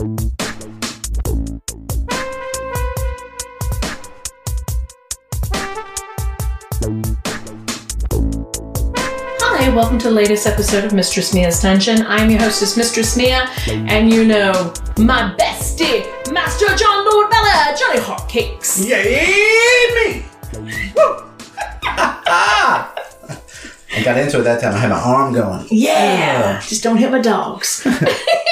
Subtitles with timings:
[0.00, 0.06] Hi,
[9.74, 12.06] welcome to the latest episode of Mistress Mia's Dungeon.
[12.06, 18.00] I'm your hostess, Mistress Mia, and you know my bestie, Master John Lord Bella, Johnny
[18.00, 18.82] Hotcakes.
[18.88, 20.24] Yay, me!
[20.96, 21.26] Woo!
[23.92, 24.72] I got into it that time.
[24.72, 25.66] I had my arm going.
[25.70, 27.86] Yeah, just don't hit my dogs.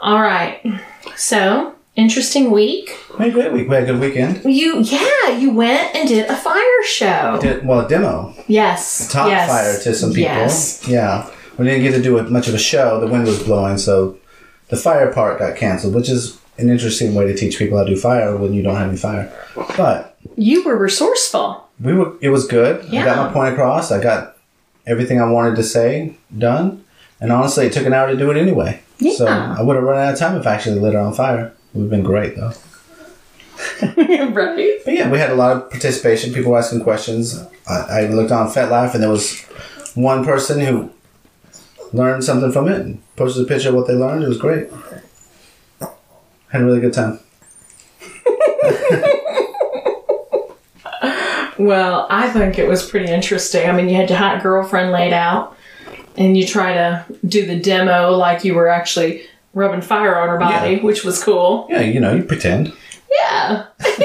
[0.00, 0.62] All right,
[1.16, 2.96] so interesting week.
[3.18, 3.68] We had a great week.
[3.68, 4.44] We had a good weekend.
[4.44, 7.38] You, yeah, you went and did a fire show.
[7.40, 8.34] Did, well, a demo.
[8.48, 9.48] Yes, A Top yes.
[9.48, 10.22] fire to some people.
[10.22, 10.86] Yes.
[10.88, 11.30] Yeah.
[11.58, 12.98] We didn't get to do much of a show.
[13.00, 14.18] The wind was blowing, so
[14.68, 17.90] the fire part got canceled, which is an interesting way to teach people how to
[17.94, 19.30] do fire when you don't have any fire.
[19.76, 21.68] But You were resourceful.
[21.78, 22.14] we were.
[22.22, 22.84] It was good.
[22.90, 23.02] Yeah.
[23.02, 23.92] I got my point across.
[23.92, 24.38] I got
[24.86, 26.84] everything I wanted to say done.
[27.20, 28.82] And honestly, it took an hour to do it anyway.
[28.98, 29.12] Yeah.
[29.12, 31.46] So I would have run out of time if I actually lit it on fire.
[31.46, 32.52] It would have been great, though.
[33.82, 34.78] right?
[34.84, 36.32] But yeah, we had a lot of participation.
[36.32, 37.38] People were asking questions.
[37.68, 39.42] I, I looked on FetLife, and there was
[39.94, 40.90] one person who
[41.92, 44.24] learned something from it and posted a picture of what they learned.
[44.24, 44.70] It was great.
[46.48, 47.20] Had a really good time.
[51.60, 53.68] Well, I think it was pretty interesting.
[53.68, 55.58] I mean, you had your hot girlfriend laid out,
[56.20, 59.22] and you try to do the demo like you were actually
[59.54, 60.82] rubbing fire on her body, Yeah.
[60.82, 61.66] which was cool.
[61.68, 62.72] Yeah, you know, you pretend.
[63.10, 63.66] Yeah.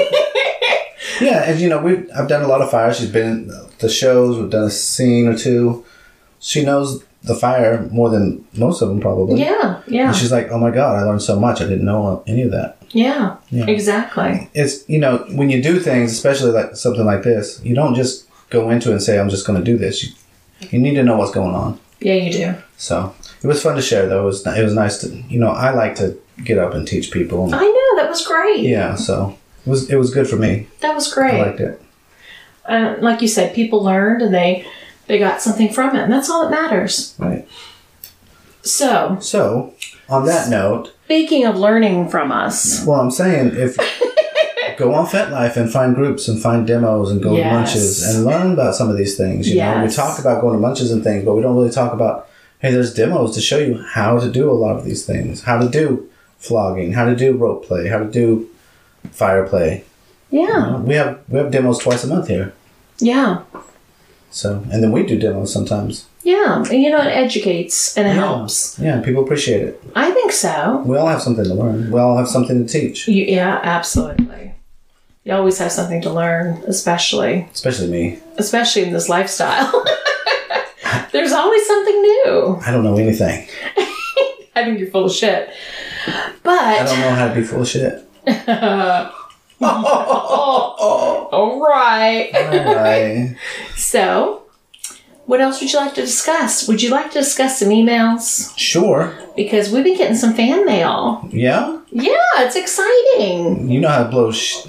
[1.20, 2.92] Yeah, and you know, we I've done a lot of fire.
[2.92, 4.36] She's been in the shows.
[4.38, 5.82] We've done a scene or two.
[6.40, 9.40] She knows the fire more than most of them probably.
[9.40, 9.80] Yeah.
[9.86, 10.08] Yeah.
[10.08, 11.62] And she's like, "Oh my god, I learned so much.
[11.62, 13.36] I didn't know any of that." Yeah.
[13.50, 13.64] Yeah.
[13.66, 14.50] Exactly.
[14.52, 18.26] it's you know when you do things especially like something like this you don't just
[18.50, 20.10] go into it and say i'm just going to do this you,
[20.70, 22.54] you need to know what's going on Yeah, you do.
[22.76, 25.48] so it was fun to share though it was it was nice to you know
[25.50, 28.60] i like to get up and teach people and, I know that was great.
[28.60, 29.36] yeah so
[29.66, 31.34] it was it was good for me That was great.
[31.40, 31.80] i liked it
[32.68, 34.66] Uh, like you said, people learned and they
[35.06, 37.14] they got something from it, and that's all that matters.
[37.18, 37.46] right
[38.62, 39.74] So, so
[40.08, 43.76] on that note speaking of learning from us, well i'm saying if
[44.76, 47.52] go on FetLife and find groups and find demos and go to Yes.
[47.54, 49.48] lunches and learn about some of these things.
[49.48, 51.92] You know, we talk about going to lunches and things, but we don't really talk
[51.92, 52.28] about
[52.60, 55.58] hey, there's demos to show you how to do a lot of these things, how
[55.58, 58.48] to do flogging, how to do rope play, how to do
[59.10, 59.84] fire play.
[60.30, 62.52] yeah, We have we have demos twice a month here.
[62.98, 63.42] yeah,
[64.30, 66.06] So and then we do demos sometimes.
[66.24, 66.58] yeah.
[66.58, 68.26] And you know, it educates and it Yeah.
[68.26, 68.78] helps.
[68.80, 69.82] Yeah, people appreciate it.
[69.94, 70.82] I think so.
[70.84, 71.90] We all have something to learn.
[71.92, 73.06] We all have something to teach.
[73.06, 74.54] You, yeah, absolutely.
[75.26, 78.20] You always have something to learn, especially Especially me.
[78.38, 79.72] especially in this lifestyle.
[81.10, 82.60] There's always something new.
[82.64, 83.48] I don't know anything.
[84.54, 85.50] I think you're full of shit.
[86.44, 88.08] But I don't know how to be full of shit.
[89.60, 92.30] all right.
[92.32, 93.36] Alright.
[93.74, 94.44] So,
[95.24, 96.68] what else would you like to discuss?
[96.68, 98.56] Would you like to discuss some emails?
[98.56, 99.12] Sure.
[99.34, 101.28] Because we've been getting some fan mail.
[101.32, 101.80] Yeah?
[101.98, 103.70] Yeah, it's exciting.
[103.70, 104.66] You know how to blow sh-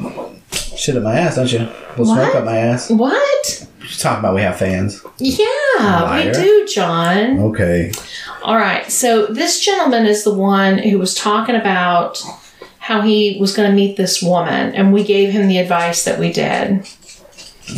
[0.77, 1.67] shit up my ass, don't you?
[1.95, 2.35] Blow smoke What?
[2.35, 2.89] up my ass.
[2.89, 3.67] What?
[3.81, 5.01] Just talking about we have fans.
[5.17, 7.39] Yeah, we do, John.
[7.39, 7.91] Okay.
[8.43, 8.89] All right.
[8.91, 12.21] So this gentleman is the one who was talking about
[12.79, 16.19] how he was going to meet this woman, and we gave him the advice that
[16.19, 16.87] we did.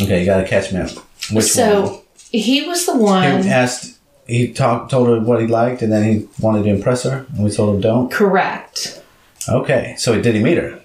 [0.04, 0.92] Okay, you gotta catch me up.
[1.31, 2.00] Which so one?
[2.31, 3.24] he was the He one.
[3.48, 3.98] asked.
[4.28, 7.44] He talked, told her what he liked, and then he wanted to impress her, and
[7.44, 8.12] we told him don't.
[8.12, 9.02] Correct.
[9.50, 10.80] Okay, so did he meet her?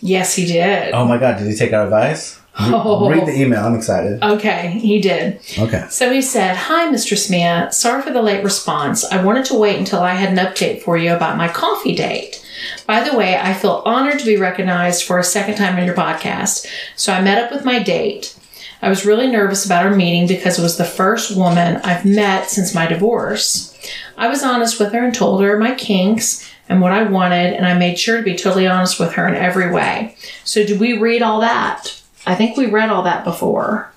[0.00, 0.92] Yes, he did.
[0.92, 2.38] Oh my God, did he take our advice?
[2.58, 3.08] Oh.
[3.08, 3.64] Read the email.
[3.64, 4.22] I'm excited.
[4.22, 5.40] Okay, he did.
[5.58, 5.86] Okay.
[5.88, 7.70] So he said, Hi, Mistress Mia.
[7.72, 9.04] Sorry for the late response.
[9.06, 12.44] I wanted to wait until I had an update for you about my coffee date.
[12.86, 15.94] By the way, I feel honored to be recognized for a second time on your
[15.94, 16.66] podcast.
[16.94, 18.36] So I met up with my date.
[18.82, 22.50] I was really nervous about our meeting because it was the first woman I've met
[22.50, 23.74] since my divorce.
[24.18, 27.66] I was honest with her and told her my kinks and what I wanted, and
[27.66, 30.16] I made sure to be totally honest with her in every way.
[30.44, 32.00] So, did we read all that?
[32.26, 33.92] I think we read all that before.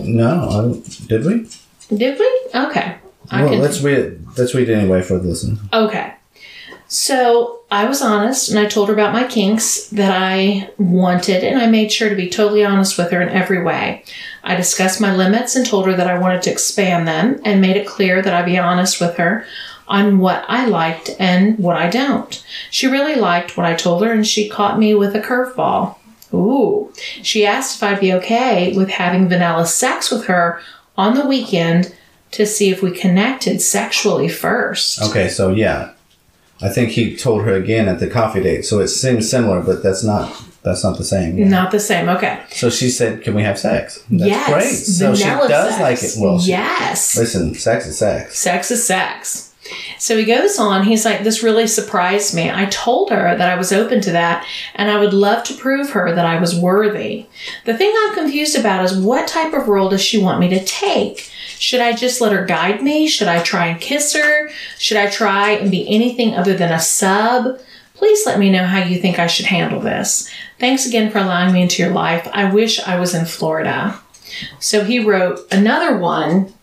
[0.00, 1.48] No, I did we?
[1.94, 2.40] Did we?
[2.54, 2.96] Okay.
[3.30, 4.26] I well, can- let's read.
[4.36, 5.58] Let's read anyway for the listen.
[5.72, 6.14] Okay.
[6.92, 11.60] So I was honest and I told her about my kinks that I wanted, and
[11.60, 14.04] I made sure to be totally honest with her in every way.
[14.42, 17.76] I discussed my limits and told her that I wanted to expand them and made
[17.76, 19.46] it clear that I'd be honest with her
[19.90, 22.42] on what I liked and what I don't.
[22.70, 25.96] She really liked what I told her and she caught me with a curveball.
[26.32, 26.92] Ooh.
[27.22, 30.60] She asked if I'd be okay with having vanilla sex with her
[30.96, 31.94] on the weekend
[32.30, 35.02] to see if we connected sexually first.
[35.02, 35.90] Okay, so yeah,
[36.62, 39.82] I think he told her again at the coffee date, so it seems similar, but
[39.82, 41.48] that's not that's not the same.
[41.48, 42.08] Not the same.
[42.08, 42.42] Okay.
[42.50, 44.52] So she said, "Can we have sex?" That's yes.
[44.52, 44.74] great.
[44.74, 45.80] So she does sex.
[45.80, 46.14] like it.
[46.22, 47.16] Well, she- yes.
[47.16, 48.38] listen, sex is sex.
[48.38, 49.49] sex is sex.
[49.98, 52.50] So he goes on, he's like, This really surprised me.
[52.50, 55.90] I told her that I was open to that and I would love to prove
[55.90, 57.26] her that I was worthy.
[57.64, 60.64] The thing I'm confused about is what type of role does she want me to
[60.64, 61.30] take?
[61.58, 63.06] Should I just let her guide me?
[63.06, 64.50] Should I try and kiss her?
[64.78, 67.60] Should I try and be anything other than a sub?
[67.94, 70.30] Please let me know how you think I should handle this.
[70.58, 72.26] Thanks again for allowing me into your life.
[72.32, 74.00] I wish I was in Florida.
[74.58, 76.54] So he wrote another one.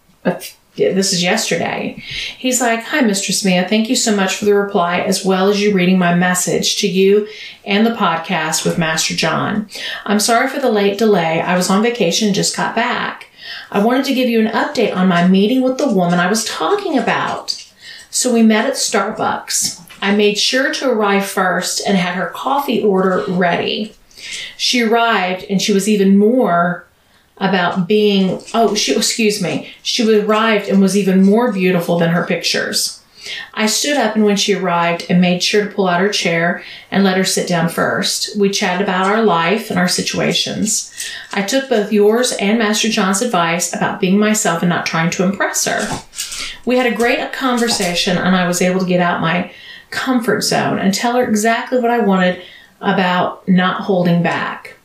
[0.77, 2.01] This is yesterday.
[2.38, 3.68] He's like, Hi, Mistress Mia.
[3.68, 6.88] Thank you so much for the reply, as well as you reading my message to
[6.88, 7.27] you
[7.65, 9.68] and the podcast with Master John.
[10.06, 11.41] I'm sorry for the late delay.
[11.41, 13.27] I was on vacation and just got back.
[13.71, 16.45] I wanted to give you an update on my meeting with the woman I was
[16.45, 17.71] talking about.
[18.12, 19.81] So we met at Starbucks.
[20.01, 23.95] I made sure to arrive first and had her coffee order ready.
[24.57, 26.87] She arrived and she was even more
[27.39, 32.25] about being oh she excuse me she arrived and was even more beautiful than her
[32.25, 33.04] pictures.
[33.54, 36.63] I stood up and when she arrived and made sure to pull out her chair
[36.89, 38.38] and let her sit down first.
[38.38, 40.94] We chatted about our life and our situations.
[41.34, 45.24] I took both yours and master john's advice about being myself and not trying to
[45.24, 46.04] impress her.
[46.66, 49.51] We had a great conversation and i was able to get out my
[49.89, 52.42] comfort zone and tell her exactly what i wanted
[52.81, 54.76] about not holding back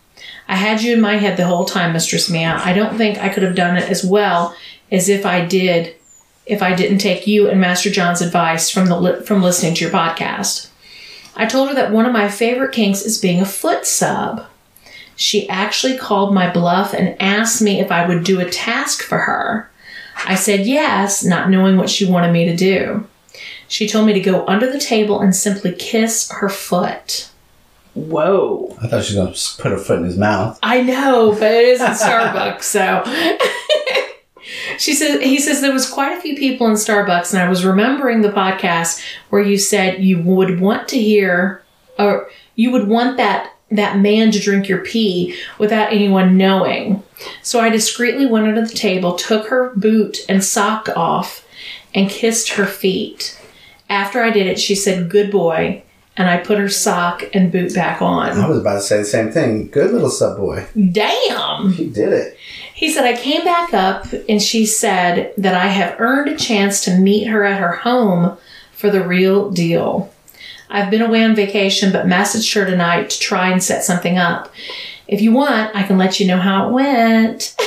[0.52, 2.60] I had you in my head the whole time, Mistress Mia.
[2.62, 4.54] I don't think I could have done it as well
[4.90, 5.94] as if I did
[6.44, 9.94] if I didn't take you and Master John's advice from the from listening to your
[9.94, 10.68] podcast.
[11.34, 14.44] I told her that one of my favorite kinks is being a foot sub.
[15.16, 19.20] She actually called my bluff and asked me if I would do a task for
[19.20, 19.70] her.
[20.26, 23.06] I said yes, not knowing what she wanted me to do.
[23.68, 27.30] She told me to go under the table and simply kiss her foot.
[27.94, 28.76] Whoa.
[28.80, 30.58] I thought she was going to put her foot in his mouth.
[30.62, 33.02] I know, but it is in Starbucks, so.
[34.78, 37.64] she says he says there was quite a few people in Starbucks, and I was
[37.64, 41.62] remembering the podcast where you said you would want to hear,
[41.98, 47.02] or you would want that that man to drink your pee without anyone knowing.
[47.42, 51.46] So I discreetly went under the table, took her boot and sock off,
[51.94, 53.38] and kissed her feet.
[53.88, 55.82] After I did it, she said, "Good boy."
[56.16, 58.30] And I put her sock and boot back on.
[58.38, 59.68] I was about to say the same thing.
[59.68, 60.66] Good little sub boy.
[60.92, 61.72] Damn!
[61.72, 62.36] He did it.
[62.74, 66.84] He said, I came back up and she said that I have earned a chance
[66.84, 68.36] to meet her at her home
[68.72, 70.12] for the real deal.
[70.68, 74.52] I've been away on vacation, but messaged her tonight to try and set something up.
[75.06, 77.56] If you want, I can let you know how it went.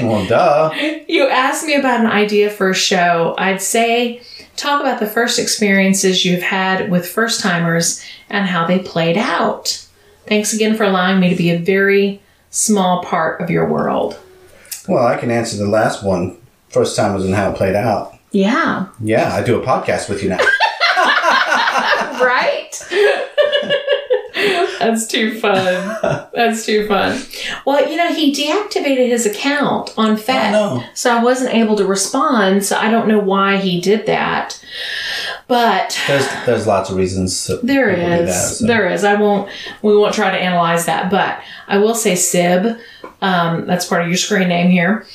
[0.00, 0.72] Well, duh.
[1.08, 3.34] you asked me about an idea for a show.
[3.36, 4.22] I'd say
[4.60, 9.86] talk about the first experiences you've had with first timers and how they played out.
[10.26, 12.20] Thanks again for allowing me to be a very
[12.50, 14.18] small part of your world.
[14.86, 16.36] Well, I can answer the last one
[16.68, 18.14] first timers and how it played out.
[18.32, 18.86] Yeah.
[19.00, 20.38] Yeah, I do a podcast with you now.
[24.80, 25.98] That's too fun.
[26.34, 27.20] That's too fun.
[27.66, 30.16] Well, you know, he deactivated his account on
[30.52, 30.82] know.
[30.94, 32.64] So I wasn't able to respond.
[32.64, 34.58] So I don't know why he did that.
[35.46, 37.50] But There's there's lots of reasons.
[37.62, 38.28] there is.
[38.28, 38.66] that, so.
[38.66, 39.04] There is.
[39.04, 39.50] I won't
[39.82, 42.78] we won't try to analyze that, but I will say Sib,
[43.20, 45.06] um, that's part of your screen name here.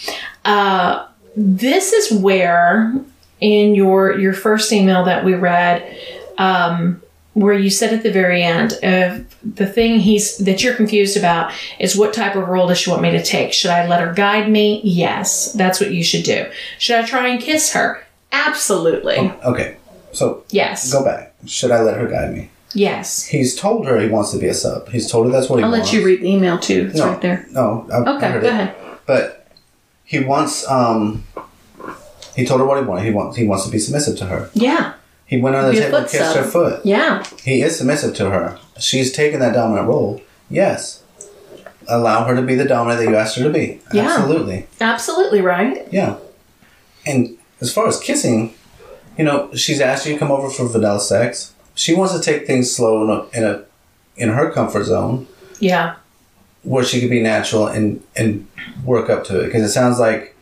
[0.44, 2.94] Uh, this is where
[3.42, 5.98] in your your first email that we read,
[6.38, 7.02] um,
[7.36, 9.26] where you said at the very end, of
[9.56, 13.02] the thing he's that you're confused about is what type of role does she want
[13.04, 13.54] me to take?
[13.54, 14.82] Should I let her guide me?
[14.84, 16.50] Yes, that's what you should do.
[16.80, 18.02] Should I try and kiss her?
[18.32, 19.32] Absolutely.
[19.44, 19.76] Okay,
[20.14, 20.92] so Yes.
[20.92, 21.34] go back.
[21.46, 22.50] Should I let her guide me?
[22.74, 23.26] Yes.
[23.26, 24.90] He's told her he wants to be a sub.
[24.90, 25.78] He's told her that's what he wants.
[25.78, 26.88] I'll let you read the email too.
[26.90, 27.08] It's No.
[27.10, 27.46] right there.
[27.52, 28.52] No, I, I Okay, heard go it.
[28.52, 28.76] ahead.
[29.06, 29.48] But
[30.04, 30.68] he wants.
[30.70, 31.24] um
[32.36, 33.06] He told her what he wanted.
[33.06, 33.38] He wants.
[33.38, 34.50] He wants to be submissive to her.
[34.54, 34.94] Yeah.
[35.26, 36.44] He went under the table and kissed sub.
[36.46, 36.86] her foot.
[36.86, 37.24] Yeah.
[37.44, 38.60] He is submissive to her.
[38.80, 40.22] She's taken that dominant role.
[40.50, 41.02] Yes.
[41.88, 43.82] Allow her to be the dominant that you asked her to be.
[43.94, 44.04] Yeah.
[44.10, 44.68] Absolutely.
[44.82, 45.88] Absolutely right.
[45.92, 46.18] Yeah.
[47.06, 48.54] And as far as kissing,
[49.18, 51.54] you know, she's asked you to come over for vanilla sex.
[51.76, 53.64] She wants to take things slow in a, in a
[54.18, 55.28] in her comfort zone
[55.60, 55.96] Yeah.
[56.64, 58.48] where she could be natural and and
[58.86, 60.36] work up to it because it sounds like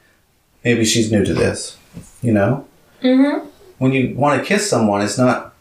[0.64, 1.78] maybe she's new to this.
[2.22, 2.68] You know,
[3.02, 3.48] Mm-hmm.
[3.84, 5.54] When you want to kiss someone, it's not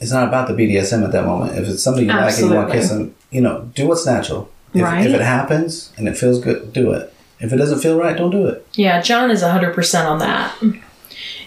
[0.00, 1.58] it's not about the BDSM at that moment.
[1.58, 4.06] If it's somebody you like and you want to kiss them, you know, do what's
[4.06, 4.48] natural.
[4.72, 5.04] If, Right.
[5.06, 7.12] if it happens and it feels good, do it.
[7.40, 8.66] If it doesn't feel right, don't do it.
[8.74, 9.00] Yeah.
[9.02, 10.54] John is hundred percent on that.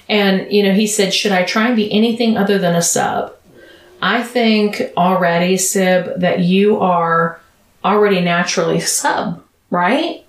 [0.10, 3.34] And, you know, he said, Should I try and be anything other than a sub?
[4.02, 7.40] I think already, Sib, that you are
[7.86, 10.26] already naturally sub, right?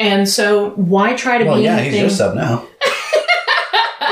[0.00, 1.92] And so why try to Well, be yeah, anything?
[1.92, 2.66] he's your sub now.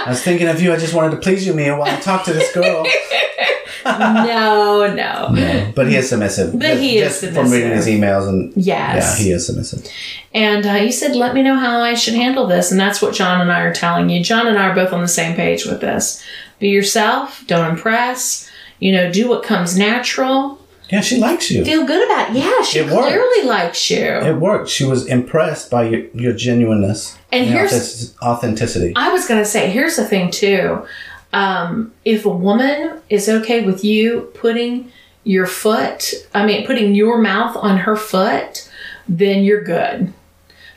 [0.07, 0.73] I was thinking of you.
[0.73, 2.87] I just wanted to please you, Mia, while I talk to this girl.
[3.85, 5.29] no, no.
[5.33, 5.73] no.
[5.75, 6.53] But he is submissive.
[6.53, 9.19] But Just- he is just from reading his emails and Yes.
[9.19, 9.87] yeah, he is submissive.
[10.35, 12.71] And uh, you said, let me know how I should handle this.
[12.71, 14.23] And that's what John and I are telling you.
[14.23, 16.23] John and I are both on the same page with this.
[16.59, 20.60] Be yourself, don't impress, you know, do what comes natural.
[20.91, 21.65] Yeah, she likes you.
[21.65, 22.37] Feel good about it.
[22.37, 23.09] Yeah, she It worked.
[23.09, 23.99] clearly likes you.
[24.05, 24.69] It worked.
[24.69, 28.93] She was impressed by your, your genuineness And here's- authenticity.
[28.97, 30.85] I was going to say, here's the thing, too.
[31.33, 34.91] Um, if a woman is okay with you putting
[35.23, 38.69] your foot, I mean, putting your mouth on her foot,
[39.09, 40.13] then you're good.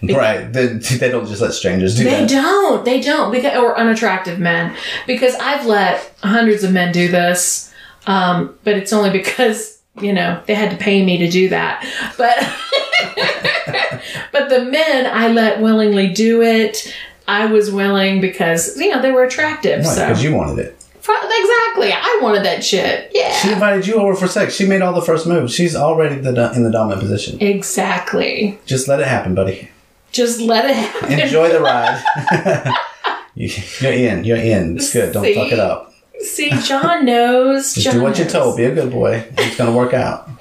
[0.04, 0.52] right.
[0.54, 0.68] They,
[1.00, 2.30] they don't just let strangers do They that.
[2.30, 2.86] don't.
[2.86, 3.32] They don't.
[3.32, 4.76] Because or unattractive men.
[5.08, 7.74] Because I've let hundreds of men do this,
[8.06, 11.84] um, but it's only because you know they had to pay me to do that.
[12.18, 12.38] But
[14.32, 16.94] but the men I let willingly do it.
[17.28, 19.80] I was willing because you know they were attractive.
[19.86, 20.76] Right, so because you wanted it.
[21.06, 23.12] Exactly, I wanted that shit.
[23.14, 23.32] Yeah.
[23.34, 24.56] She invited you over for sex.
[24.56, 25.54] She made all the first moves.
[25.54, 27.42] She's already the, in the dominant position.
[27.42, 28.58] exactly.
[28.66, 29.70] Just let it happen, buddy.
[30.12, 31.20] Just let it happen.
[31.20, 32.74] Enjoy the ride.
[33.36, 34.24] You- You're in.
[34.24, 34.76] You're in.
[34.78, 35.12] It's good.
[35.12, 35.34] Don't See?
[35.34, 35.93] fuck it up.
[36.20, 37.74] See, John knows.
[37.74, 38.56] Just John do what you're told.
[38.58, 39.26] Be a good boy.
[39.38, 40.30] It's gonna work out.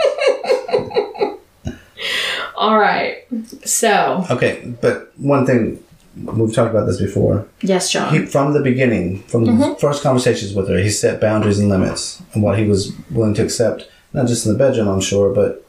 [2.56, 3.24] All right.
[3.64, 5.82] So Okay, but one thing
[6.16, 7.46] we've talked about this before.
[7.62, 8.12] yes, John.
[8.12, 9.60] He, from the beginning, from Mm-hmm.
[9.60, 13.34] the first conversations with her, he set boundaries and limits and what he was willing
[13.34, 15.64] to accept, not just in the bedroom, I'm sure, but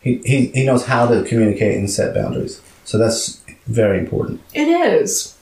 [0.00, 2.60] he, he, he knows how to communicate and set boundaries.
[2.84, 4.42] So that's very important.
[4.52, 5.36] It is.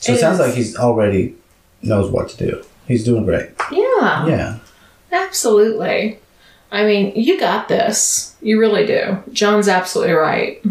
[0.00, 0.46] So it, It sounds is.
[0.46, 1.36] like he's already
[1.82, 2.64] knows what to do.
[2.88, 3.50] He's doing great.
[3.70, 4.26] Yeah.
[4.26, 4.58] Yeah.
[5.12, 6.18] Absolutely.
[6.72, 8.34] I mean, you got this.
[8.42, 9.22] You really do.
[9.32, 10.62] John's absolutely right.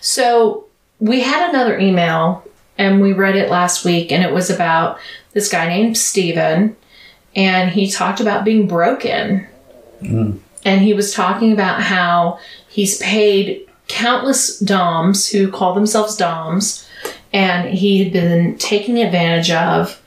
[0.00, 0.66] So,
[0.98, 2.44] we had another email
[2.78, 4.98] and we read it last week, and it was about
[5.32, 6.76] this guy named Steven,
[7.36, 9.46] and he talked about being broken.
[10.00, 10.38] Mm.
[10.64, 16.88] And he was talking about how he's paid countless Doms who call themselves Doms,
[17.32, 20.01] and he had been taken advantage of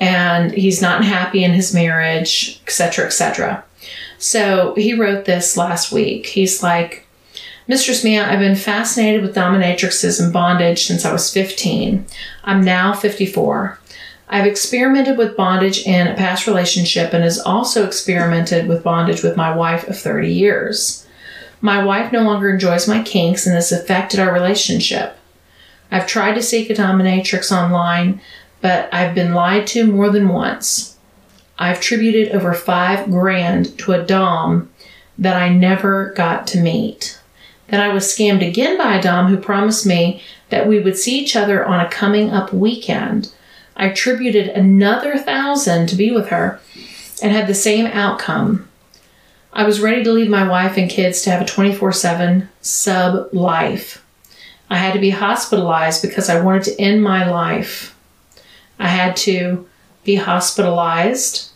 [0.00, 3.62] and he's not happy in his marriage, etc., etc.
[4.18, 6.26] So he wrote this last week.
[6.26, 7.06] He's like,
[7.68, 12.04] Mistress Mia, I've been fascinated with dominatrixes and bondage since I was 15.
[12.42, 13.78] I'm now 54.
[14.28, 19.36] I've experimented with bondage in a past relationship and has also experimented with bondage with
[19.36, 21.06] my wife of 30 years.
[21.60, 25.16] My wife no longer enjoys my kinks and has affected our relationship.
[25.90, 28.20] I've tried to seek a dominatrix online,
[28.60, 30.96] but I've been lied to more than once.
[31.58, 34.70] I've tributed over five grand to a Dom
[35.18, 37.20] that I never got to meet.
[37.68, 41.18] Then I was scammed again by a Dom who promised me that we would see
[41.18, 43.32] each other on a coming up weekend.
[43.76, 46.60] I tributed another thousand to be with her
[47.22, 48.68] and had the same outcome.
[49.52, 53.32] I was ready to leave my wife and kids to have a 24 7 sub
[53.32, 54.04] life.
[54.68, 57.96] I had to be hospitalized because I wanted to end my life.
[58.80, 59.68] I had to
[60.02, 61.52] be hospitalized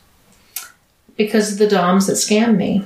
[1.16, 2.84] because of the DOMs that scammed me.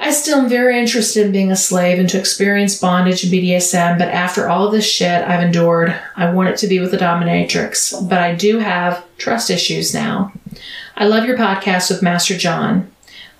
[0.00, 3.96] I still am very interested in being a slave and to experience bondage and BDSM,
[3.98, 8.06] but after all this shit I've endured, I want it to be with a dominatrix.
[8.08, 10.32] But I do have trust issues now.
[10.96, 12.90] I love your podcast with Master John.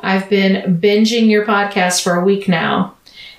[0.00, 2.93] I've been binging your podcast for a week now,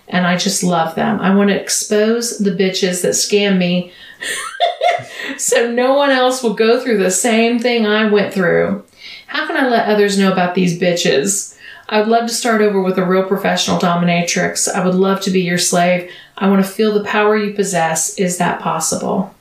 [0.08, 1.20] and I just love them.
[1.20, 3.92] I want to expose the bitches that scam me
[5.38, 8.84] so no one else will go through the same thing I went through.
[9.28, 11.58] How can I let others know about these bitches?
[11.88, 14.72] I would love to start over with a real professional dominatrix.
[14.72, 16.10] I would love to be your slave.
[16.38, 18.18] I want to feel the power you possess.
[18.18, 19.34] Is that possible?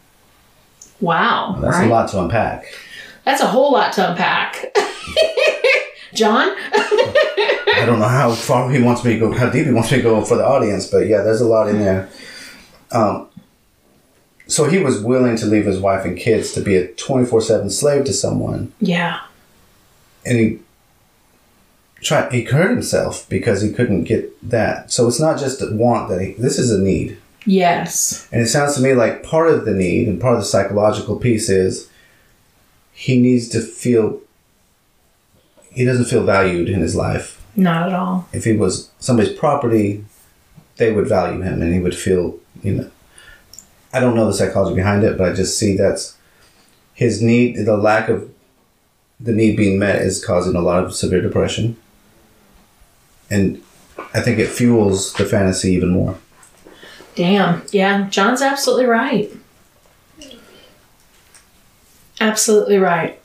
[1.00, 1.58] Wow.
[1.60, 1.88] That's right?
[1.88, 2.66] a lot to unpack.
[3.24, 4.76] That's a whole lot to unpack.
[6.14, 6.48] John?
[6.56, 9.98] I don't know how far he wants me to go, how deep he wants me
[9.98, 12.08] to go for the audience, but yeah, there's a lot in there.
[12.92, 13.28] Um,
[14.46, 17.70] so he was willing to leave his wife and kids to be a 24 7
[17.70, 19.20] slave to someone, yeah.
[20.24, 20.60] and he
[22.04, 24.92] tried, he hurt himself because he couldn't get that.
[24.92, 27.18] So it's not just a want that he, this is a need.
[27.46, 28.28] Yes.
[28.32, 31.18] And it sounds to me like part of the need and part of the psychological
[31.18, 31.90] piece is
[32.92, 34.20] he needs to feel,
[35.74, 37.40] he doesn't feel valued in his life.
[37.56, 38.28] Not at all.
[38.32, 40.04] if he was somebody's property,
[40.76, 42.90] they would value him and he would feel, you know.
[43.92, 46.16] I don't know the psychology behind it, but I just see that's
[46.94, 48.28] his need, the lack of
[49.20, 51.76] the need being met, is causing a lot of severe depression,
[53.30, 53.62] and
[54.12, 56.18] I think it fuels the fantasy even more.
[57.14, 57.62] Damn.
[57.70, 59.30] Yeah, John's absolutely right.
[62.20, 63.20] Absolutely right.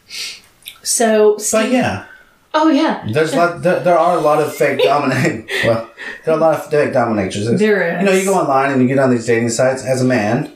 [0.84, 2.06] So, But yeah,
[2.53, 3.62] oh yeah, there's a lot.
[3.62, 5.50] There, there are a lot of fake dominate.
[5.65, 5.89] well,
[6.25, 7.58] there are a lot of fake dominatrixes.
[7.58, 8.00] There is.
[8.01, 10.51] You know, you go online and you get on these dating sites as a man,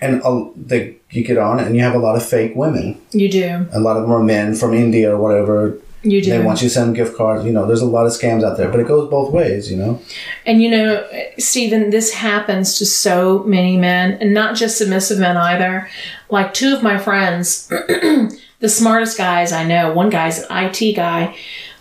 [0.00, 3.00] and uh, they you get on and you have a lot of fake women.
[3.12, 5.78] you do, A lot of them are men from India or whatever.
[6.02, 6.28] you do.
[6.30, 7.46] They want you to send gift cards.
[7.46, 9.70] You know, there's a lot of scams out there, but it goes both ways.
[9.70, 10.02] You know.
[10.44, 11.06] And you know,
[11.38, 15.88] Steven, this happens to so many men, and not just submissive men either.
[16.30, 17.72] Like two of my friends,
[18.60, 21.36] the smartest guys I know, one guy's an IT guy,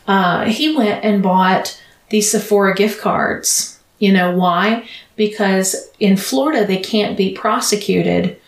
[0.08, 3.80] uh, he went and bought these Sephora gift cards.
[4.00, 4.88] You know why?
[5.16, 8.40] Because in Florida, they can't be prosecuted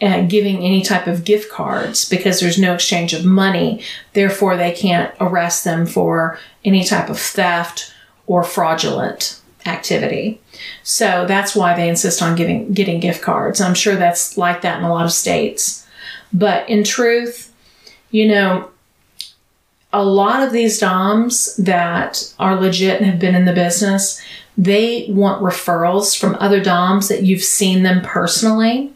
[0.00, 3.82] uh, giving any type of gift cards because there's no exchange of money.
[4.12, 7.94] Therefore, they can't arrest them for any type of theft
[8.26, 10.40] or fraudulent activity.
[10.82, 13.60] So that's why they insist on giving getting gift cards.
[13.60, 15.86] I'm sure that's like that in a lot of states.
[16.32, 17.53] But in truth,
[18.14, 18.70] you know,
[19.92, 24.22] a lot of these DOMs that are legit and have been in the business,
[24.56, 28.92] they want referrals from other DOMs that you've seen them personally.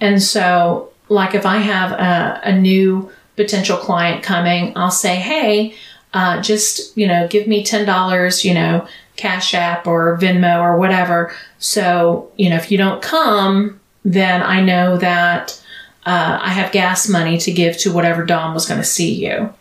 [0.00, 5.76] And so, like if I have a, a new potential client coming, I'll say, hey,
[6.12, 11.32] uh, just, you know, give me $10, you know, Cash App or Venmo or whatever.
[11.60, 15.62] So, you know, if you don't come, then I know that
[16.10, 19.54] uh, I have gas money to give to whatever Dom was going to see you.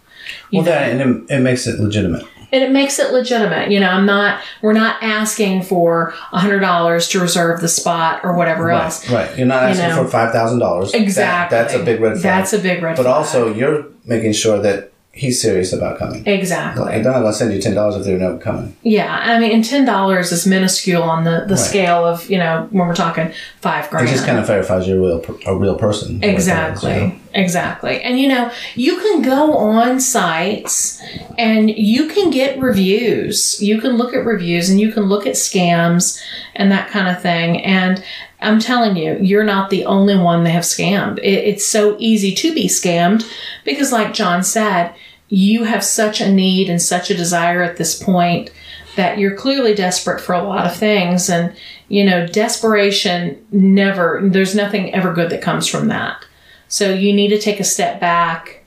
[0.52, 2.26] Well, that and it, it makes it legitimate.
[2.52, 3.70] And it makes it legitimate.
[3.70, 8.72] You know, I'm not, we're not asking for $100 to reserve the spot or whatever
[8.72, 9.08] else.
[9.08, 9.38] Right, right.
[9.38, 10.04] You're not asking know.
[10.04, 10.96] for five thousand dollars.
[10.96, 11.56] Exactly.
[11.56, 12.24] that's a big red flag.
[12.24, 13.16] That's a big red but flag.
[13.16, 16.26] also, you're making sure that he's serious about coming.
[16.26, 16.86] Exactly.
[16.86, 18.76] They're not going to send you ten dollars if they're not coming.
[18.84, 22.68] Yeah, I mean, and ten dollars is minuscule on the, the scale of you know
[22.72, 24.08] when we're talking five grand.
[24.08, 26.24] It just kind of verifies you're a real a real person.
[26.24, 27.20] Exactly.
[27.34, 28.02] Exactly.
[28.02, 31.02] And you know, you can go on sites
[31.38, 33.62] and you can get reviews.
[33.62, 36.20] You can look at reviews and you can look at scams
[36.56, 37.62] and that kind of thing.
[37.62, 38.04] And
[38.42, 41.20] I'm telling you, you're not the only one they have scammed.
[41.20, 43.30] It, it's so easy to be scammed
[43.66, 44.94] because, like John said,
[45.28, 48.52] you have such a need and such a desire at this point
[48.96, 51.30] that you're clearly desperate for a lot of things.
[51.30, 51.56] And,
[51.88, 56.26] you know, desperation never, there's nothing ever good that comes from that.
[56.68, 58.64] So you need to take a step back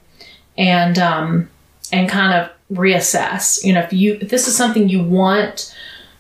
[0.59, 1.49] and um,
[1.93, 3.65] and kind of reassess.
[3.65, 5.75] You know, if you if this is something you want,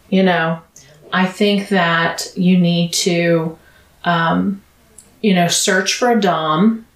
[0.08, 0.60] you know,
[1.12, 3.58] I think that you need to,
[4.04, 4.62] um,
[5.20, 6.86] you know, search for a dom,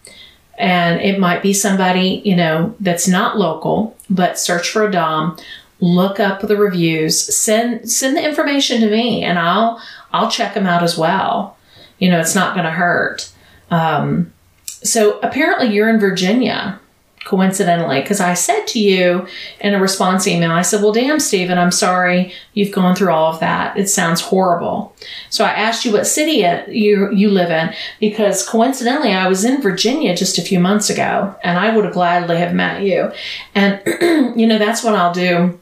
[0.58, 5.36] and it might be somebody you know that's not local, but search for a dom.
[5.80, 7.18] Look up the reviews.
[7.34, 9.80] Send send the information to me, and I'll
[10.12, 11.56] I'll check them out as well.
[11.98, 13.30] You know, it's not going to hurt.
[13.70, 14.32] Um,
[14.66, 16.78] so apparently you're in Virginia,
[17.26, 19.26] coincidentally, because I said to you
[19.60, 23.32] in a response email, I said, Well, damn, Steven, I'm sorry you've gone through all
[23.32, 23.76] of that.
[23.76, 24.94] It sounds horrible.
[25.28, 29.60] So I asked you what city you, you live in, because coincidentally I was in
[29.60, 33.10] Virginia just a few months ago, and I would have gladly have met you.
[33.56, 33.82] And,
[34.38, 35.58] you know, that's what I'll do.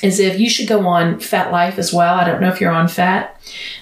[0.00, 2.14] Is if you should go on FetLife as well.
[2.14, 3.40] I don't know if you're on Fat,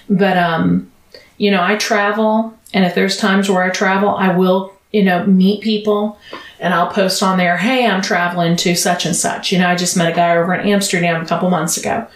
[0.09, 0.91] but um,
[1.37, 5.25] you know, I travel, and if there's times where I travel, I will, you know,
[5.25, 6.17] meet people
[6.63, 9.51] and I'll post on there, hey, I'm traveling to such and such.
[9.51, 12.07] You know, I just met a guy over in Amsterdam a couple months ago.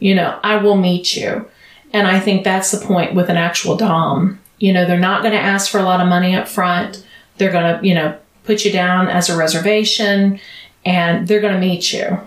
[0.00, 1.48] You know, I will meet you.
[1.92, 4.40] And I think that's the point with an actual Dom.
[4.58, 7.06] You know, they're not going to ask for a lot of money up front.
[7.36, 10.40] They're going to, you know, put you down as a reservation
[10.84, 12.18] and they're going to meet you,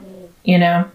[0.45, 0.89] you know.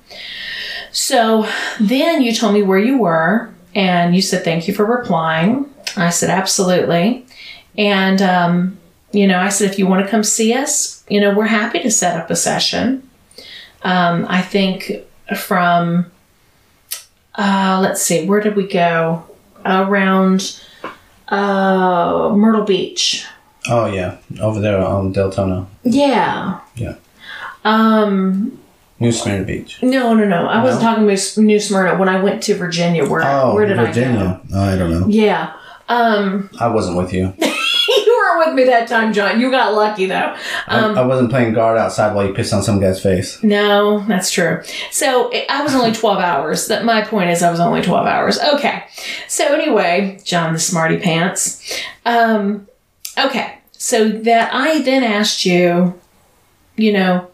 [0.92, 1.46] So
[1.78, 5.68] then you told me where you were and you said, thank you for replying.
[5.98, 7.26] I said, absolutely.
[7.76, 8.79] And, um,
[9.12, 11.80] you know, I said, if you want to come see us, you know, we're happy
[11.80, 13.08] to set up a session.
[13.82, 14.92] Um, I think
[15.36, 16.10] from,
[17.34, 19.24] uh, let's see, where did we go?
[19.64, 20.60] Around
[21.28, 23.26] uh, Myrtle Beach.
[23.68, 26.60] Oh yeah, over there on Deltona, Yeah.
[26.76, 26.94] Yeah.
[27.64, 28.58] Um,
[29.00, 29.82] New Smyrna Beach.
[29.82, 30.46] no, no, no.
[30.46, 33.06] I wasn't talking about New Smyrna when I went to Virginia.
[33.08, 33.86] Where, Oh, where did I go?
[33.88, 34.40] Virginia.
[34.54, 35.06] Oh, I don't know.
[35.08, 35.52] Yeah.
[35.88, 37.34] Um, I wasn't with you.
[38.60, 39.40] you were with me that time, John.
[39.40, 40.36] You got lucky though.
[40.68, 43.42] Um, I, I wasn't playing guard outside while you pissed on some guy's face.
[43.42, 44.62] no, that's true.
[44.90, 46.68] So it- I was only 12 hours.
[46.68, 48.38] That my point is I was only 12 hours.
[48.54, 48.84] Okay.
[49.28, 51.80] So anyway, John the smarty pants.
[52.06, 52.66] Um,
[53.18, 53.58] okay.
[53.72, 55.98] so that I then asked you,
[56.76, 57.28] you know,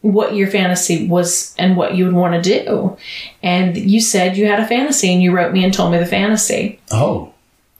[0.00, 2.96] what your fantasy was and what you would want to do.
[3.42, 6.06] And you said you had a fantasy and you wrote me and told me the
[6.06, 6.80] fantasy.
[6.92, 7.32] Oh,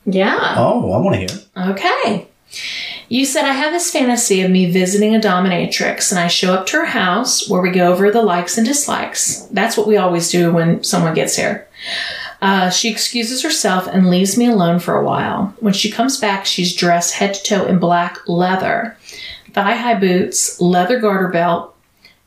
[0.04, 0.54] Yeah.
[0.58, 1.70] oh, I want to hear.
[1.70, 2.27] Okay.
[3.08, 6.66] You said I have this fantasy of me visiting a dominatrix and I show up
[6.66, 9.42] to her house where we go over the likes and dislikes.
[9.46, 11.68] That's what we always do when someone gets here.
[12.40, 15.54] Uh, she excuses herself and leaves me alone for a while.
[15.58, 18.96] When she comes back, she's dressed head to toe in black leather,
[19.52, 21.74] thigh high boots, leather garter belt,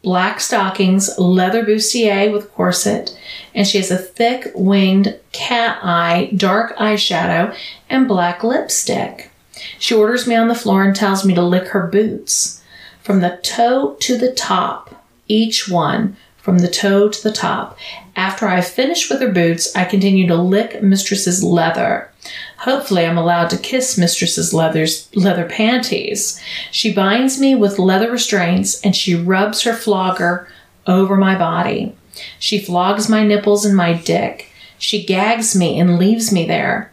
[0.03, 3.17] black stockings, leather bustier with corset,
[3.55, 7.55] and she has a thick winged cat eye, dark eyeshadow,
[7.89, 9.31] and black lipstick.
[9.80, 12.62] She orders me on the floor and tells me to lick her boots
[13.02, 17.78] from the toe to the top, each one from the toe to the top.
[18.15, 22.10] After I finish with her boots, I continue to lick Mistress's leather.
[22.58, 26.41] Hopefully, I'm allowed to kiss Mistress's leather's leather panties.
[26.71, 30.47] She binds me with leather restraints and she rubs her flogger
[30.88, 31.95] over my body.
[32.39, 34.47] She flogs my nipples and my dick.
[34.78, 36.91] She gags me and leaves me there.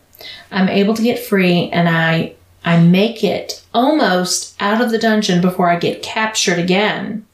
[0.50, 2.34] I'm able to get free and I
[2.68, 7.24] I make it almost out of the dungeon before I get captured again.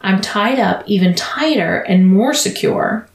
[0.00, 3.06] I'm tied up even tighter and more secure.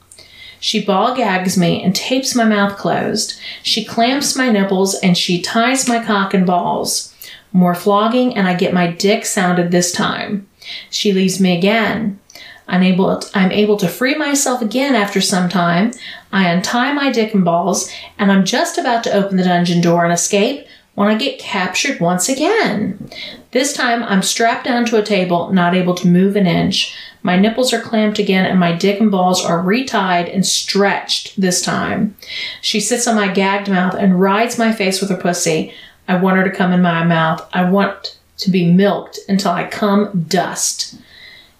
[0.60, 3.38] She ball gags me and tapes my mouth closed.
[3.62, 7.14] She clamps my nipples and she ties my cock and balls.
[7.52, 10.48] More flogging and I get my dick sounded this time.
[10.88, 12.18] She leaves me again.
[12.66, 15.92] I'm able, I'm able to free myself again after some time.
[16.32, 20.04] I untie my dick and balls and I'm just about to open the dungeon door
[20.04, 20.66] and escape
[20.98, 23.08] when I get captured once again.
[23.52, 26.92] This time I'm strapped down to a table, not able to move an inch.
[27.22, 31.62] My nipples are clamped again and my dick and balls are retied and stretched this
[31.62, 32.16] time.
[32.62, 35.72] She sits on my gagged mouth and rides my face with her pussy.
[36.08, 37.48] I want her to come in my mouth.
[37.52, 40.96] I want to be milked until I come dust.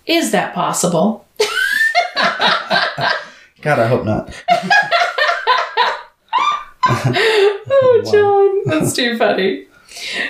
[0.04, 1.24] Is that possible?
[2.16, 4.34] God, I hope not.
[7.70, 9.66] Oh, John, that's too funny.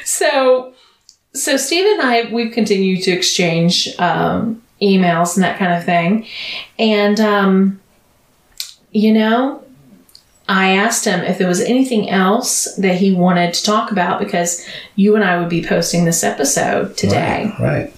[0.05, 0.73] So,
[1.35, 6.27] so Steve and I, we've continued to exchange um, emails and that kind of thing,
[6.79, 7.81] and um,
[8.93, 9.63] you know,
[10.49, 14.67] I asked him if there was anything else that he wanted to talk about because
[14.97, 17.53] you and I would be posting this episode today.
[17.59, 17.61] Right.
[17.61, 17.95] right.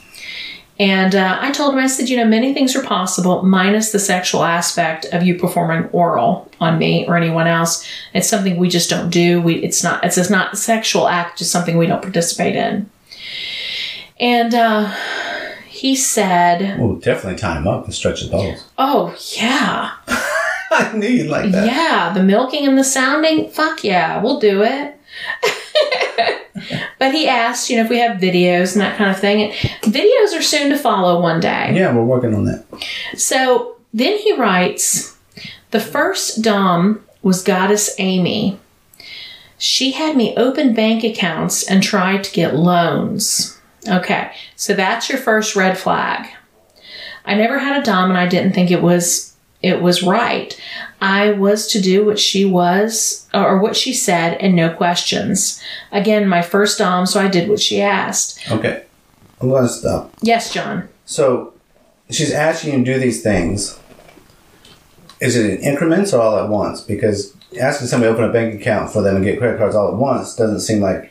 [0.80, 3.98] And uh, I told him, I said, you know, many things are possible, minus the
[3.98, 7.86] sexual aspect of you performing oral on me or anyone else.
[8.14, 9.42] It's something we just don't do.
[9.42, 12.88] We, it's not, it's just not a sexual act, just something we don't participate in.
[14.18, 14.90] And uh,
[15.68, 18.64] he said, Well, definitely tie him up and stretch his balls.
[18.78, 19.92] oh, yeah.
[20.72, 21.66] I knew you'd like that.
[21.66, 24.98] Yeah, the milking and the sounding, fuck yeah, we'll do it.
[27.00, 29.42] but he asked, you know, if we have videos and that kind of thing.
[29.42, 29.52] And
[29.92, 31.72] videos are soon to follow one day.
[31.74, 32.64] Yeah, we're working on that.
[33.16, 35.16] So then he writes
[35.70, 38.60] The first Dom was Goddess Amy.
[39.56, 43.58] She had me open bank accounts and try to get loans.
[43.88, 46.28] Okay, so that's your first red flag.
[47.24, 49.29] I never had a Dom and I didn't think it was
[49.62, 50.58] it was right.
[51.00, 55.62] I was to do what she was or what she said and no questions.
[55.92, 58.50] Again, my first Dom, so I did what she asked.
[58.50, 58.84] Okay.
[59.40, 60.12] I'm going to stop.
[60.20, 60.88] Yes, John.
[61.06, 61.54] So,
[62.10, 63.78] she's asking you to do these things.
[65.20, 66.80] Is it in increments or all at once?
[66.82, 69.88] Because asking somebody to open a bank account for them and get credit cards all
[69.88, 71.10] at once doesn't seem like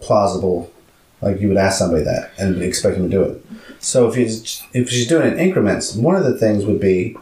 [0.00, 0.72] plausible.
[1.20, 3.46] Like you would ask somebody that and expect them to do it.
[3.78, 7.16] So if he's if she's doing it in increments, one of the things would be,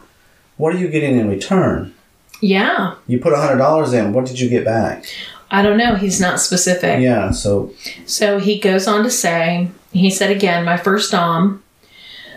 [0.56, 1.94] what are you getting in return?
[2.40, 2.94] Yeah.
[3.06, 4.12] You put hundred dollars in.
[4.12, 5.04] What did you get back?
[5.50, 5.94] I don't know.
[5.94, 7.00] He's not specific.
[7.00, 7.30] Yeah.
[7.30, 7.72] So
[8.06, 11.62] So he goes on to say, he said again, my first Dom.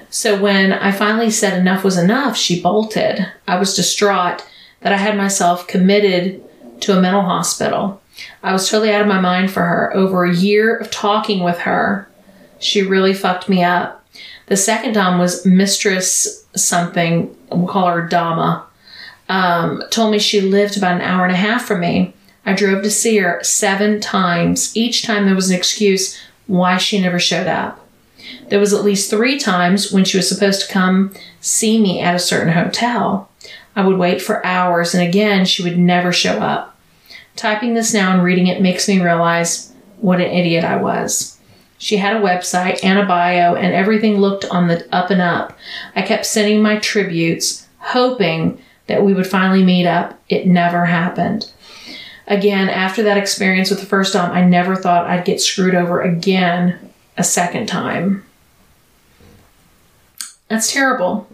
[0.10, 3.28] So when I finally said enough was enough, she bolted.
[3.48, 4.46] I was distraught
[4.82, 6.44] that I had myself committed
[6.82, 8.02] to a mental hospital.
[8.42, 9.94] I was totally out of my mind for her.
[9.96, 12.08] Over a year of talking with her,
[12.60, 14.06] she really fucked me up.
[14.48, 18.66] The second Dom was Mistress something, we'll call her Dama.
[19.30, 22.14] Um, told me she lived about an hour and a half from me.
[22.46, 24.76] I drove to see her seven times.
[24.76, 27.86] Each time there was an excuse why she never showed up.
[28.50, 32.16] There was at least three times when she was supposed to come see me at
[32.16, 33.30] a certain hotel.
[33.76, 36.76] I would wait for hours, and again, she would never show up.
[37.36, 41.37] Typing this now and reading it makes me realize what an idiot I was.
[41.78, 45.58] She had a website and a bio, and everything looked on the up and up.
[45.96, 50.20] I kept sending my tributes, hoping that we would finally meet up.
[50.30, 51.52] It never happened.
[52.28, 56.02] Again, after that experience with the first Dom, I never thought I'd get screwed over
[56.02, 58.26] again a second time.
[60.48, 61.28] That's terrible.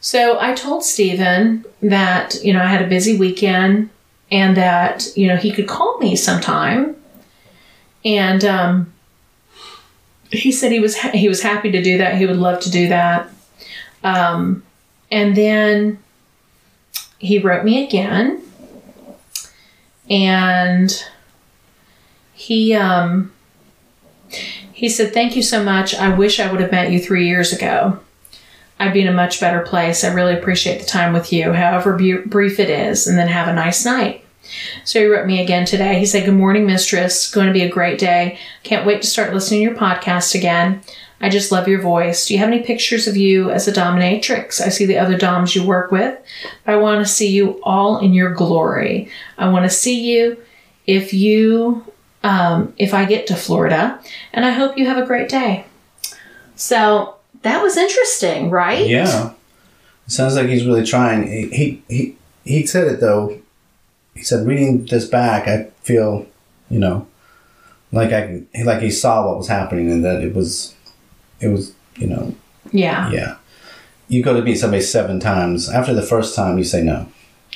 [0.00, 3.90] So I told Steven that, you know, I had a busy weekend
[4.30, 6.96] and that, you know, he could call me sometime.
[8.04, 8.91] And um,
[10.32, 12.16] he said he was ha- he was happy to do that.
[12.16, 13.28] He would love to do that.
[14.02, 14.62] Um,
[15.10, 15.98] and then
[17.18, 18.42] he wrote me again,
[20.08, 21.04] and
[22.32, 23.32] he um,
[24.72, 25.94] he said, "Thank you so much.
[25.94, 28.00] I wish I would have met you three years ago.
[28.80, 30.02] I'd be in a much better place.
[30.02, 33.48] I really appreciate the time with you, however bu- brief it is, and then have
[33.48, 34.24] a nice night."
[34.84, 35.98] So he wrote me again today.
[35.98, 37.30] He said, Good morning, mistress.
[37.30, 38.38] Going to be a great day.
[38.62, 40.82] Can't wait to start listening to your podcast again.
[41.22, 42.26] I just love your voice.
[42.26, 44.60] Do you have any pictures of you as a dominatrix?
[44.60, 46.18] I see the other doms you work with,
[46.66, 49.08] I want to see you all in your glory.
[49.38, 50.42] I want to see you
[50.86, 51.84] if you,
[52.24, 54.00] um, if I get to Florida,
[54.32, 55.64] and I hope you have a great day.
[56.56, 58.86] So that was interesting, right?
[58.86, 59.32] Yeah.
[60.06, 61.26] It sounds like he's really trying.
[61.26, 63.40] He, he, he said it though.
[64.14, 66.26] He said, reading this back, I feel,
[66.70, 67.06] you know,
[67.92, 70.74] like I, like he saw what was happening and that it was,
[71.40, 72.34] it was, you know,
[72.72, 73.10] Yeah.
[73.10, 73.36] yeah.
[74.08, 75.68] You go to meet somebody seven times.
[75.70, 77.06] After the first time, you say no.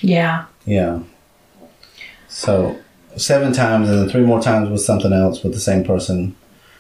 [0.00, 0.46] Yeah.
[0.64, 1.00] Yeah.
[2.28, 2.76] So
[3.16, 6.34] seven times and then three more times with something else with the same person.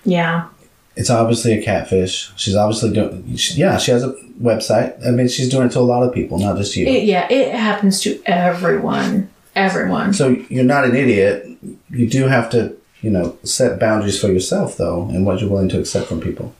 [0.04, 0.48] Yeah.
[0.96, 2.30] It's obviously a catfish.
[2.36, 3.36] She's obviously doing.
[3.36, 5.06] She, yeah, she has a website.
[5.06, 6.86] I mean, she's doing it to a lot of people, not just you.
[6.86, 7.30] It, yeah.
[7.30, 9.28] It happens to everyone.
[9.56, 10.12] Everyone.
[10.12, 11.48] so you're not an idiot.
[11.90, 15.70] You do have to, you know, set boundaries for yourself though, and what you're willing
[15.70, 16.54] to accept from people.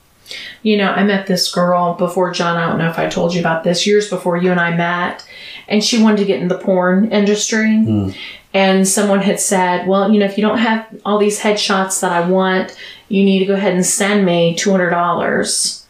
[0.63, 2.57] You know, I met this girl before John.
[2.57, 5.25] I don't know if I told you about this years before you and I met,
[5.67, 7.77] and she wanted to get in the porn industry.
[7.77, 8.09] Hmm.
[8.53, 12.11] And someone had said, Well, you know, if you don't have all these headshots that
[12.11, 12.75] I want,
[13.09, 15.85] you need to go ahead and send me $200.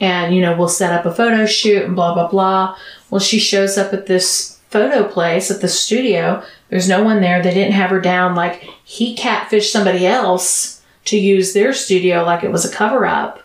[0.00, 2.76] And, you know, we'll set up a photo shoot and blah, blah, blah.
[3.10, 6.42] Well, she shows up at this photo place at the studio.
[6.68, 7.42] There's no one there.
[7.42, 8.34] They didn't have her down.
[8.34, 13.42] Like, he catfished somebody else to use their studio like it was a cover up.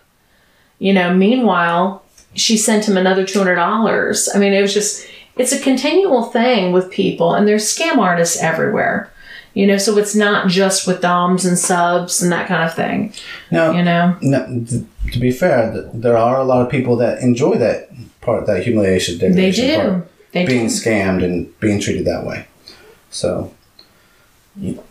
[0.79, 2.03] You know, meanwhile,
[2.35, 4.29] she sent him another $200.
[4.35, 5.07] I mean, it was just,
[5.37, 9.09] it's a continual thing with people, and there's scam artists everywhere.
[9.53, 13.13] You know, so it's not just with DOMs and subs and that kind of thing.
[13.51, 14.17] Now, You know?
[14.21, 14.83] no, th-
[15.13, 17.89] to be fair, th- there are a lot of people that enjoy that
[18.21, 19.75] part, that humiliation, They do.
[19.77, 20.07] part.
[20.33, 20.73] They being do.
[20.73, 22.47] scammed and being treated that way.
[23.09, 23.53] So,
[24.57, 24.83] you,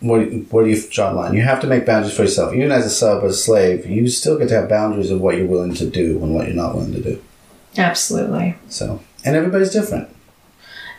[0.00, 1.34] where, where do you draw the line?
[1.34, 2.54] You have to make boundaries for yourself.
[2.54, 5.36] Even as a sub or a slave, you still get to have boundaries of what
[5.36, 7.22] you're willing to do and what you're not willing to do.
[7.78, 8.56] Absolutely.
[8.68, 10.08] So, and everybody's different.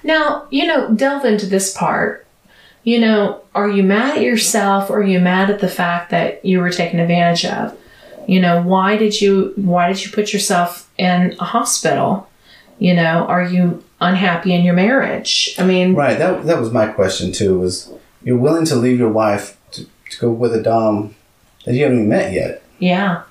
[0.03, 2.25] Now, you know, delve into this part.
[2.83, 6.43] You know, are you mad at yourself or are you mad at the fact that
[6.43, 7.77] you were taken advantage of?
[8.27, 12.27] You know, why did you why did you put yourself in a hospital?
[12.81, 15.53] You know, are you unhappy in your marriage?
[15.59, 16.17] I mean, Right.
[16.17, 17.59] That that was my question too.
[17.59, 17.91] Was
[18.23, 21.13] you're willing to leave your wife to, to go with a dom
[21.65, 22.63] that you haven't even met yet?
[22.79, 23.23] yeah.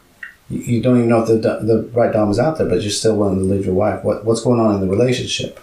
[0.48, 1.36] You, you don't even know if the
[1.70, 4.04] the right dom is out there, but you're still willing to leave your wife.
[4.04, 5.58] What what's going on in the relationship?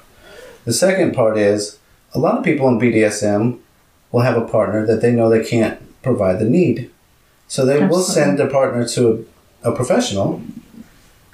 [0.65, 1.79] The second part is
[2.13, 3.57] a lot of people in BDSM
[4.11, 6.91] will have a partner that they know they can't provide the need,
[7.47, 9.25] so they will send their partner to
[9.63, 10.41] a, a professional,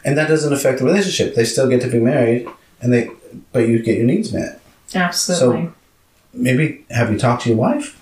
[0.03, 1.35] and that doesn't affect the relationship.
[1.35, 2.47] They still get to be married,
[2.81, 3.09] and they
[3.51, 4.59] but you get your needs met.
[4.93, 5.65] Absolutely.
[5.65, 5.73] So
[6.33, 7.99] Maybe have you talked to your wife?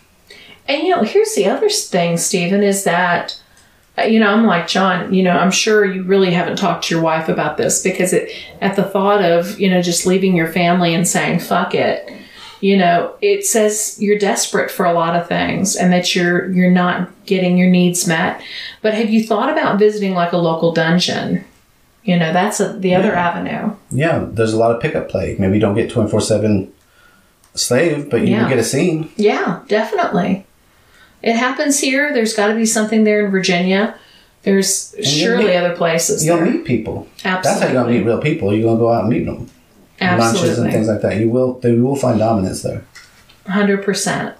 [0.67, 3.41] And you know, here's the other thing, Steven, is that
[3.97, 5.13] uh, you know, I'm like John.
[5.13, 8.31] You know, I'm sure you really haven't talked to your wife about this because it,
[8.61, 12.09] at the thought of you know just leaving your family and saying fuck it,
[12.61, 16.71] you know, it says you're desperate for a lot of things and that you're you're
[16.71, 18.41] not getting your needs met.
[18.81, 21.43] But have you thought about visiting like a local dungeon?
[22.03, 23.27] You know, that's a, the other Yeah.
[23.29, 23.75] avenue.
[23.91, 25.35] Yeah, there's a lot of pickup play.
[25.37, 26.71] Maybe you don't get twenty four seven
[27.53, 28.49] slave, but you Yeah.
[28.49, 29.09] get a scene.
[29.17, 30.45] Yeah, definitely.
[31.21, 32.11] It happens here.
[32.13, 33.93] There's got to be something there in Virginia.
[34.43, 36.25] There's surely meet- other places.
[36.25, 36.45] You'll there.
[36.47, 37.07] meet people.
[37.23, 37.61] That's Absolutely.
[37.67, 38.53] how you're gonna meet real people.
[38.55, 39.47] You're gonna go out and meet them.
[39.99, 40.39] absolutely.
[40.49, 41.17] Lunches and things like that.
[41.17, 41.59] You will.
[41.59, 42.83] They will find dominance there.
[43.47, 44.33] 100%.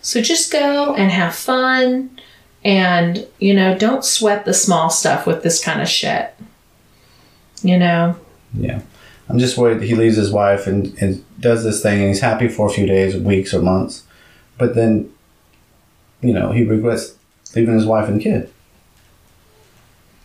[0.00, 2.10] So just go and have fun
[2.64, 6.32] and, you know, don't sweat the small stuff with this kind of shit.
[7.62, 8.16] You know?
[8.54, 8.82] Yeah.
[9.28, 12.20] I'm just worried that he leaves his wife and, and does this thing and he's
[12.20, 14.04] happy for a few days, weeks, or months,
[14.58, 15.10] but then,
[16.20, 17.16] you know, he regrets
[17.54, 18.52] leaving his wife and kid.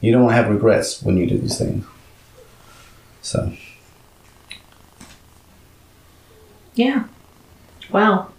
[0.02, 1.86] You don't want to have regrets when you do these things.
[3.22, 3.54] So,
[6.76, 7.06] Yeah.
[7.92, 8.30] Wow.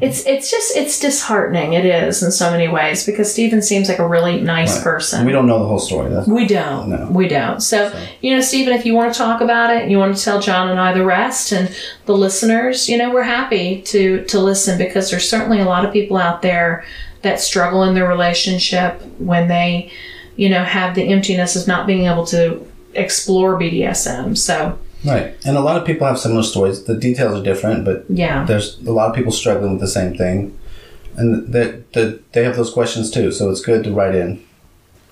[0.00, 1.74] It's it's just it's disheartening.
[1.74, 4.84] It is in so many ways because Steven seems like a really nice Right.
[4.84, 5.24] person.
[5.24, 6.10] We don't know the whole story.
[6.10, 6.88] That's We don't.
[6.88, 7.08] No.
[7.10, 7.60] We don't.
[7.62, 10.16] So, So- you know, Steven, if you want to talk about it, and you want
[10.16, 11.70] to tell John and I the rest, and
[12.06, 15.92] the listeners, you know, we're happy to to listen because there's certainly a lot of
[15.92, 16.84] people out there
[17.22, 19.90] that struggle in their relationship when they,
[20.36, 24.36] you know, have the emptiness of not being able to explore BDSM.
[24.36, 25.34] So, right.
[25.46, 26.84] And a lot of people have similar stories.
[26.84, 30.16] The details are different, but yeah, there's a lot of people struggling with the same
[30.16, 30.56] thing,
[31.16, 33.32] and they they they have those questions too.
[33.32, 34.44] So it's good to write in.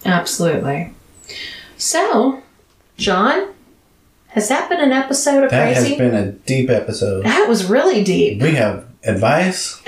[0.05, 0.93] absolutely.
[1.77, 2.43] So,
[2.97, 3.53] John,
[4.29, 5.97] has that been an episode of That Crazy?
[5.97, 7.25] That has been a deep episode.
[7.25, 8.43] that was really deep.
[8.43, 9.81] We have advice.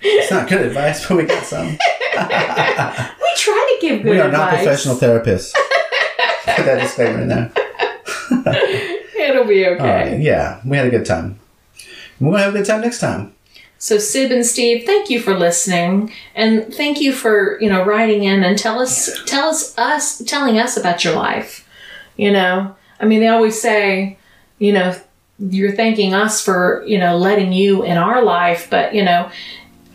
[0.00, 1.78] it's not good advice, but we got some.
[2.18, 4.32] We try to give good we are advice.
[4.32, 5.52] not professional therapists.
[6.56, 7.52] Put that disclaimer in there.
[9.18, 10.12] It'll be okay.
[10.12, 11.38] right, yeah, we had a good time.
[12.20, 13.34] We're gonna have a good time next time.
[13.78, 18.24] So Sib and Steve, thank you for listening, and thank you for you know writing
[18.24, 21.68] in and tell us tell us us telling us about your life.
[22.16, 24.18] You know, I mean, they always say,
[24.58, 24.96] you know,
[25.38, 29.30] you're thanking us for you know letting you in our life, but you know,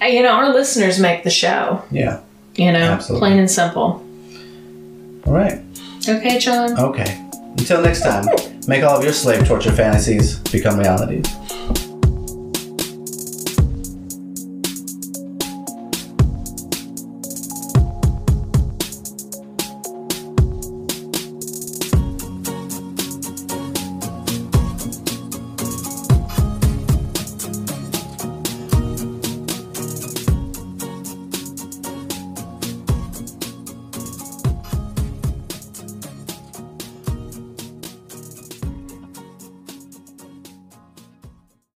[0.01, 1.83] you know our listeners make the show.
[1.91, 2.21] Yeah.
[2.55, 3.19] You know, Absolutely.
[3.19, 4.05] plain and simple.
[5.25, 5.61] All right.
[6.07, 6.79] Okay, John.
[6.79, 7.22] Okay.
[7.57, 8.25] Until next time,
[8.67, 11.25] make all of your slave torture fantasies become realities.